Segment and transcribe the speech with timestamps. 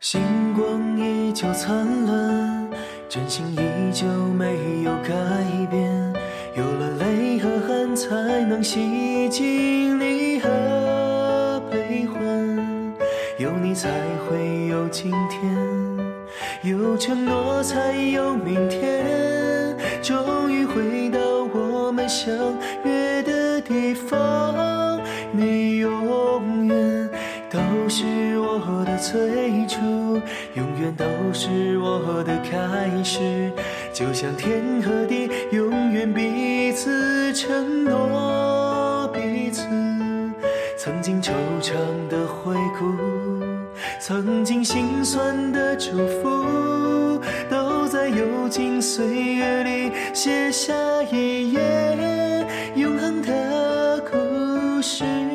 [0.00, 0.18] 星
[0.54, 2.70] 光依旧灿烂，
[3.06, 5.12] 真心依旧没有改
[5.70, 5.92] 变。
[6.56, 8.14] 有了泪和汗，才
[8.46, 12.18] 能洗净离合悲欢。
[13.38, 13.90] 有你才
[14.26, 15.54] 会有今天，
[16.62, 19.76] 有承诺才有明天。
[20.02, 21.20] 终于回到
[21.52, 22.34] 我们相
[22.84, 24.98] 约的地方，
[25.30, 25.59] 你
[27.90, 29.80] 是我的最初
[30.54, 33.50] 永远都是我的开始。
[33.92, 39.66] 就像天和地永远彼此承诺彼此。
[40.78, 41.74] 曾经惆怅
[42.08, 42.96] 的回顾
[44.00, 50.72] 曾经心酸的祝福都在幽静岁月里写下
[51.10, 52.46] 一页
[52.76, 55.29] 永恒的故事。